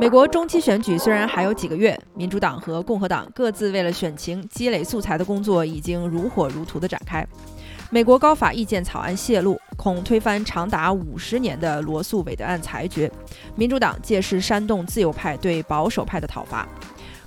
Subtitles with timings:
[0.00, 7.22] 美国中期选举虽然还有几个月，民主党和共和党各自为了选情积累素材的工作已经如火如荼地展开。
[7.90, 13.12] 美国高法意见草案泄露，恐推翻长达五十年的罗素韦德案裁决。
[13.54, 16.66] 民主党借势煽动自由派对保守派的讨伐，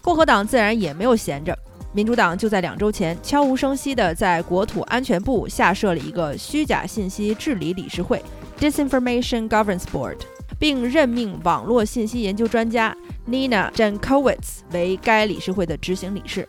[0.01, 1.55] 共和党自然也没有闲着。
[1.91, 8.19] 民主党就在两周前悄无声息地在国土安全部下设了一个虚假信息治理理事会
[8.59, 10.17] （Disinformation Governance Board）。
[10.63, 12.95] 并任命网络信息研究专家
[13.27, 16.47] Nina Jankowicz 为该理事会的执行理事。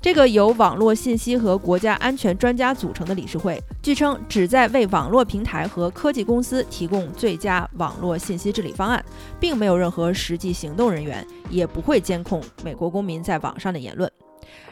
[0.00, 9.04] 这个由网络信息和国家安全专家组成的理事会，据称旨在为网络平台和科技公司提供最佳网络信息治理方案，
[9.40, 14.08] 并没有任何实际行动人员，也不会监控美国公民在网上的言论。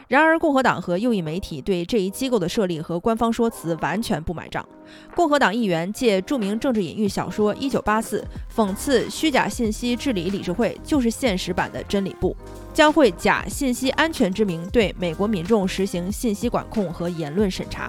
[0.09, 4.67] 然而，共和党和右翼媒体对这一机构的设立和官方说辞完全不买账。
[5.15, 8.25] 共和党议员借著名政治隐喻小说《一九八四》
[8.57, 12.35] 讽刺虚假信息治理理事会就是现实版的真理部，
[12.73, 17.87] 将会假信息安全之名对美国民众实行信息管控和言论审查。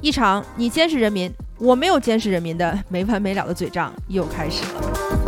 [0.00, 5.21] 一场你监视人民，我没有监视人民的没完没了的嘴仗又开始了。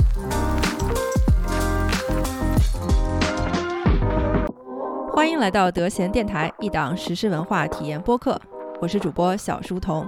[5.24, 8.38] 欢迎来到德贤电台，一档实时文化体验播客。
[8.78, 10.06] 我是主播小书童。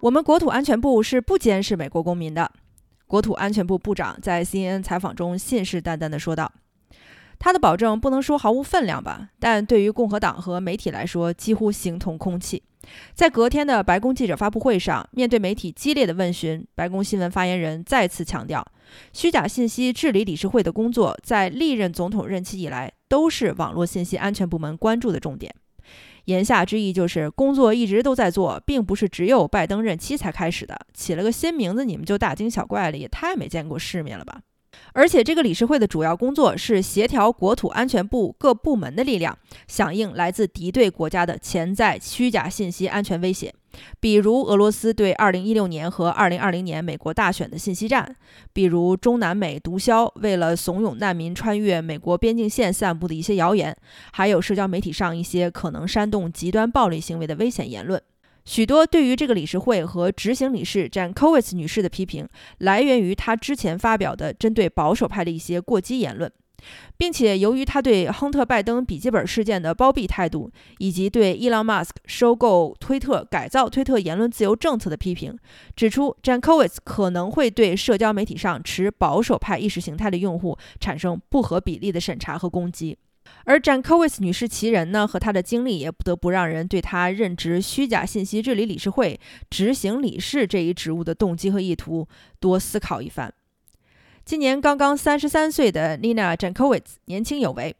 [0.00, 2.50] 我们国土安全部是不监视美国公民的。
[3.06, 6.50] 国土安全部部长在 CNN 采访中信誓旦旦地说道
[7.38, 12.64] ：“他的保证不能说毫无分量吧，但对于共和党和媒体来说，几乎形同空气。”
[13.14, 18.66] 在隔天的白宫记者发布会上，面对媒体激烈的问询，白宫新闻发言人再次强调。
[19.12, 25.54] 虚假信息治理理事会的工作，在历任总统任期以来，都是网络信息安全部门关注的重点。
[26.24, 30.76] 言下之意就是，工作一直都在做，并不是只有拜登任期才开始的。
[30.92, 34.40] 起了个新名字，你们就大惊小怪了，也太没见过世面了吧！
[34.92, 43.54] 而且，这个理事会的主要工作是协调国土安全部各部门的力量，响应来自敌对国家的潜在虚假信息安全威胁。
[44.00, 48.16] 比如俄罗斯对2016年和2020年美国大选的信息战，
[48.54, 53.76] 比如中南美毒枭为了怂恿难民穿越美国边境线散布的一些谣言，
[54.12, 58.00] 还有社交媒体上一些可能煽动极端暴力行为的危险言论。
[58.46, 62.26] 许多对于这个理事会和执行理事 Jan Kowitz 女士的批评，
[62.58, 66.32] 来源于她之前发表的针对保守派的一些过激言论。
[66.96, 75.38] 并且，由于他对亨特·拜登笔记本事件的包庇态度，以及对伊朗马斯克收购推特、改造推特言论自由政策的批评，
[75.76, 82.96] 指出 Jankowicz 可能会对社交媒体上持保守派意识形态的用户产生不合比例的审查和攻击。
[83.44, 89.18] 而 Jankowicz 女士其人呢，和她的经历也不得不让人对她任职虚假信息治理理事会
[89.50, 92.08] 执行理事这一职务的动机和意图
[92.40, 93.32] 多思考一番。
[94.24, 97.74] 今年刚刚三十三岁的 Nina Jankowicz 年轻有为。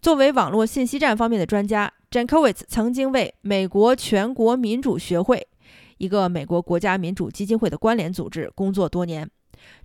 [0.00, 5.46] 作为网络信息战方面的专家，Jankowicz 曾经为美国全国民主学会
[5.98, 9.28] （一个美国国家民主基金会的关联组织）工作多年，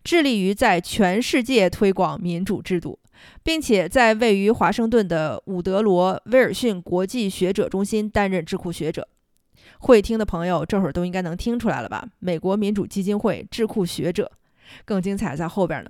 [0.03, 2.99] 致力于在全世界推广民主制度，
[3.43, 9.07] 并且在位于华盛顿的伍德罗·威尔逊国际学者中心担任智库学者。
[9.79, 12.07] 会听的朋友这会儿都应该能听出来了吧？
[12.19, 14.31] 美国民主基金会智库学者，
[14.85, 15.89] 更精彩在后边呢。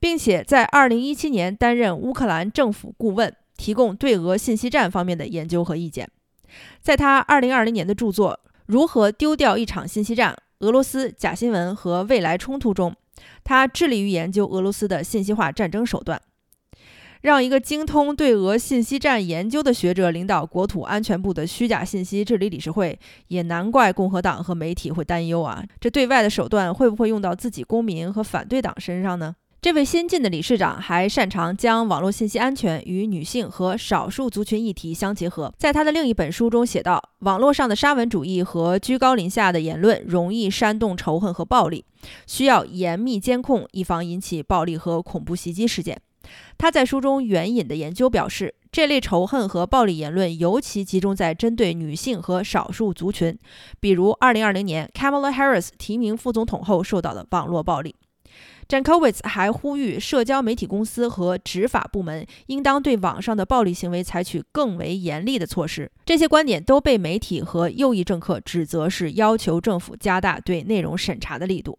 [0.00, 6.08] 并且在2017年担任乌克兰政府顾问，提供对俄信息战方面的研究和意见。
[6.80, 12.94] 在他2020年的著作《如何丢掉一场信息战：俄罗斯假新闻和未来冲突》中，
[13.44, 16.20] 他致力于研究俄罗斯的信息化战争手段。
[17.22, 22.96] 让一个精通对俄信息战研究的学者领导国土安全部的虚假信息治理理事会，
[23.26, 25.64] 也难怪共和党和媒体会担忧啊！
[25.80, 29.34] 这对外的手段会不会用到自己公民和反对党身上呢？
[29.60, 35.52] 这位新晋的理事长还擅长将网络信息安全与女性和少数族群议题相结合。
[35.58, 41.84] 在他的另一本书中写道：“网络上的沙文主义和居高临下的言论容易煽动仇恨和暴力，
[42.28, 46.00] 需要严密监控，以防引起暴力和恐怖袭击事件。”
[46.56, 53.36] 他在书中援引的研究表示，这类仇恨和暴力言论尤其集中在针对女性和少数族群，
[53.80, 57.96] 比如2020年 Kamala Harris 提名副总统后受到的网络暴力。
[58.68, 65.90] Jankowicz 还呼吁社交媒体公司和执法部门应当对网上的暴力行为采取更为严厉的措施。
[66.04, 71.78] 这些观点都被媒体和右翼政客指责是要求政府加大对内容审查的力度。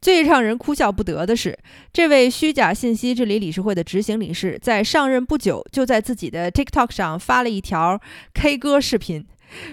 [0.00, 1.56] 最让人哭笑不得的是，
[1.92, 8.00] 这位虚假信息治理理事会的执行理事在上任不久，就在自己的 TikTok 上发了一条
[8.34, 9.24] K 歌视频。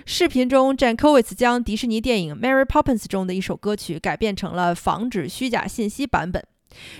[0.05, 6.43] 视频中，Jankowicz 将迪士尼电影《Mary Poppins》中的一首歌曲改编成了防止虚假信息版本。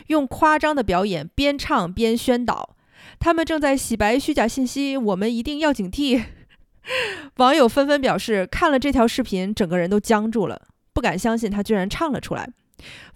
[0.07, 2.75] 用夸张的表演边唱边宣导，
[3.19, 6.23] 他们正在洗白虚假信息，我们一定要警惕。
[7.37, 10.61] 网友纷纷表示，看了这条视频，整个人都僵住了，
[10.93, 12.49] 不敢相信他居然唱了出来。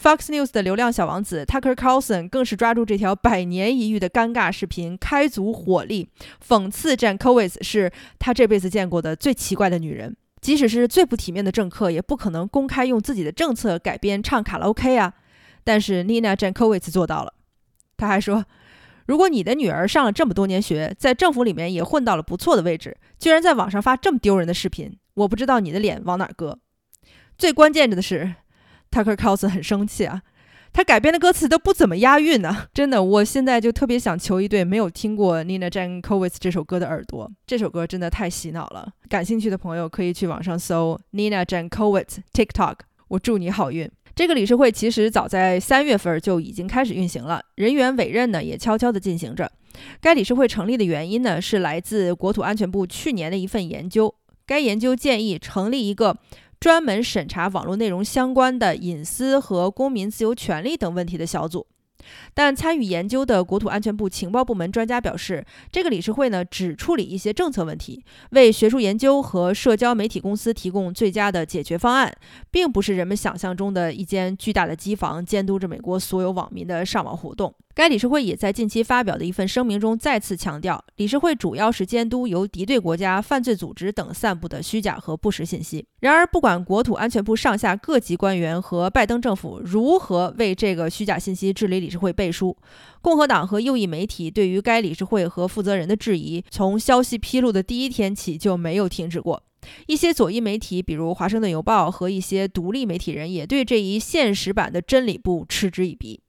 [0.02, 6.10] Fox News 的流量小王子 Tucker Carlson 更是抓住这条百年一遇的尴尬视频，开足火力
[6.46, 10.16] 讽刺 Jan Kovic 是他这辈子见过的最奇怪的女人。
[10.42, 15.14] 即使是最不体面的政客，也不可能公开用自己的政策改编唱卡拉 OK 啊。
[15.66, 17.34] 但是 Nina j a n k o w i t z 做到了。
[17.98, 18.46] 他还说，
[19.06, 26.58] 如果你的女儿上了这么多年学，在政府里面也混到了不错的位置，居然在网上发这么丢人的视频，我不知道你的脸往哪搁。
[27.38, 28.36] 最关键的是。
[28.92, 30.22] Tucker Carlson 很生气啊，
[30.74, 38.92] 他改编的歌词都不怎么押韵呢，真的，我现在就特别想求一对没有听过 Nina Jankowicz 这首歌的耳朵，这首歌真的太洗脑了。
[39.08, 42.76] 感兴趣的朋友可以去网上搜 Nina Jankowicz TikTok，
[43.08, 43.90] 我祝你好运。
[44.16, 49.50] 这个理事会其实早在三月份就已经开始运行了，人员委任呢也悄悄地进行着。
[50.02, 54.14] 该理事会成立的原因呢是来自国土安全部去年的一份研究，
[54.46, 56.18] 该研究建议成立一个。
[56.60, 61.66] 专门审查网络内容相关的隐私和公民自由权利等问题的小组。
[62.34, 72.12] 但参与研究的国土安全部情报部门专家表示，这个理事会呢只处理一些政策问题，为学术研究和社交媒体公司提供最佳的解决方案，
[72.50, 77.54] 并不是人们想象中的一间巨大的机房，监督着美国所有网民的上网活动。
[77.80, 85.86] 该理事会也在近期发表的一份声明中再次强调，理事会主要是监督由敌对国家、犯罪组织等散布的虚假和不实信息。
[86.02, 92.58] 然而，不管国土安全部上下各级官员和拜登政府如何为这个虚假信息治理理事会背书，
[93.02, 99.42] 共和党和右翼媒体对于该理事会和负责人的质疑，从消息披露的第一天起就没有停止过。
[99.88, 106.20] 一些左翼媒体，比如《华盛顿邮报》和一些独立媒体人，也对这一现实版的真理部嗤之以鼻。《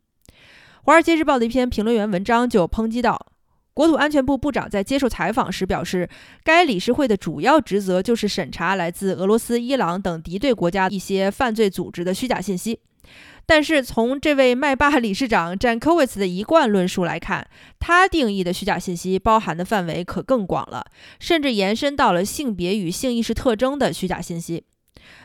[0.82, 3.27] 华尔街日报》的一篇评论员文章就抨击道
[3.75, 6.09] ：“国土安全部部长在接受采访时表示，
[6.43, 12.81] 该理事会的主要职责就是审查来自俄罗斯、伊朗等敌对国家一些犯罪组织的虚假信息。
[13.44, 17.47] 但是，从这位麦霸理事长詹科维茨的一贯论述来看，
[17.79, 20.87] 他定义的虚假信息包含的范围可更广了，
[21.19, 24.65] 甚至延伸到了性别与性意识特征的虚假信息。”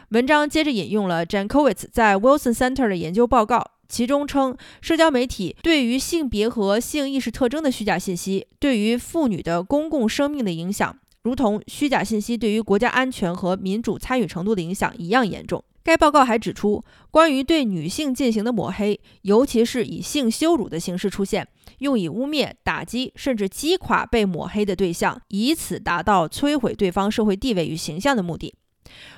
[0.10, 3.72] 文章接着引用了 Jankowicz 在 Wilson Center 的研究报告。
[3.88, 15.64] 其中称，社交媒体对于性别和性意识特征的虚假信息，对于妇女的公共生命的影响，如同虚假信息对于国家安全和民主参与程度的影响一样严重。
[15.84, 21.48] 该报告还指出，关于对女性进行的抹黑，尤其是以性羞辱的形式出现，
[21.78, 28.56] 用以污蔑、打击甚至击垮被抹黑的对象，以此达到摧毁对方社会地位与形象的目的。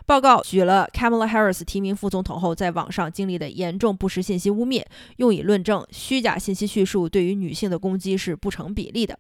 [0.06, 4.84] 报告举了 Kamala Harris 提名副总统后在网上经历的严重不实信息污蔑，
[5.18, 9.20] 用以论证虚假信息叙述对于女性的攻击是不成比例的。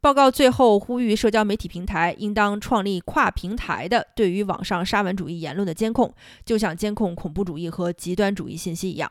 [0.00, 6.14] 报告最后呼吁社交媒体平台应当创立跨平台的对于网上沙文主义言论的监控，
[6.44, 9.10] 就像监控恐怖主义和极端主义信息一样。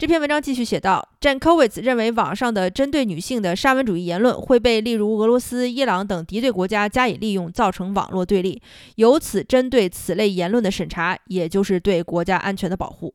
[0.00, 8.62] 这篇文章继续写道，Jan Kovic 认为网上的针对女性的沙文主义言论会被例如俄罗斯、伊朗等敌对国家加以利用，造成网络对立。
[8.94, 13.12] 由此，针对此类言论的审查，也就是对国家安全的保护。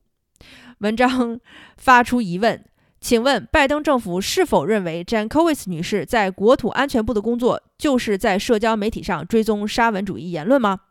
[0.77, 1.39] 文章
[1.75, 2.63] 发出疑问：
[3.01, 10.81] 请问拜登政府是否认为 Jan Kovic 女士在国土安全部的工作就是在社交媒体上追踪沙文主义言论吗？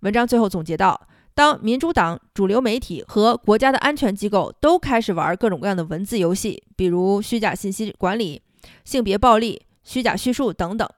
[0.00, 1.08] 文章最后总结道。
[1.34, 8.40] 当民主党主流媒体和国家的安全机构都开始玩各种各样的文字游戏，比如虚假信息管理、
[8.84, 10.88] 性别暴力、虚假叙述等等，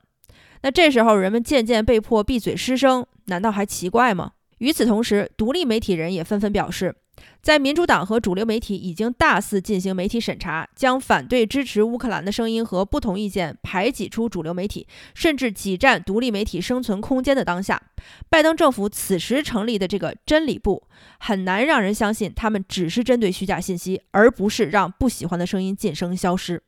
[0.63, 4.33] 那这时候人们渐渐被迫闭嘴失声，难道还奇怪吗？
[4.59, 6.95] 与此同时，独立媒体人也纷纷表示。
[7.41, 17.81] 在民主党和主流媒体已经大肆进行媒体审查，将反对支持乌克兰的声音和不同意见排挤出主流媒体，甚至挤占独立媒体生存空间的当下，
[18.29, 20.83] 拜登政府此时成立的这个真理部，
[21.21, 26.63] 很难让人相信他们只是针对虚假信息，而不是让不喜欢的声音晋升消失。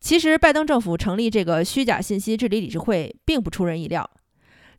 [0.00, 4.08] 其实，拜登政府成立这个虚假信息治理理事会并不出人意料。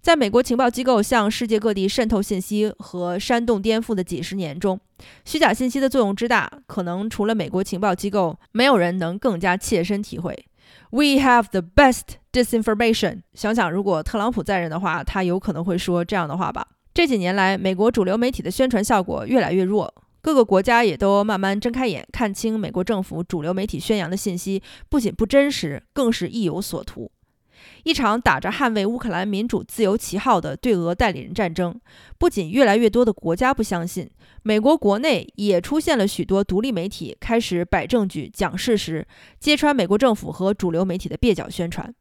[0.05, 4.79] 在美国情报机构向世界各地渗透信息和煽动颠覆的几十年中，
[5.25, 10.45] 虚假信息的作用之大，可能除了美国情报机构，没有人能更加切身体会。
[10.91, 13.24] We have the best disinformation。
[13.33, 16.67] 想想，如果特朗普在任的话，他有可能会说这样的话吧？
[16.93, 27.09] 这几年来，美国主流媒体的宣传效果越来越弱，各个国家也都慢慢睁开眼，看清美国政府主流媒体宣扬的信息不仅不真实，更是意有所图。
[27.86, 31.80] 一场打着捍卫乌克兰民主自由旗号的对俄代理人战争，
[32.18, 34.10] 不仅越来越多的国家不相信，
[34.42, 39.06] 美国国内也出现了许多独立媒体开始摆证据、讲事实，
[39.39, 41.94] 揭穿美国政府和主流媒体的蹩脚宣传。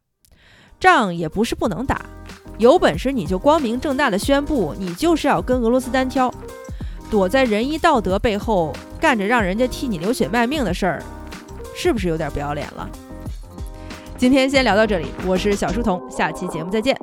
[0.79, 2.03] 仗也不是不能打，
[2.57, 6.33] 有本事你就光明正大的宣布，你就是要跟俄罗斯单挑，
[7.11, 11.03] 躲在仁义道德背后干着让人家替你流血卖命的事儿，
[11.75, 12.89] 是不是有点不要脸了？
[14.17, 16.95] 今天先聊到这里，我是小书童，下期节目再见。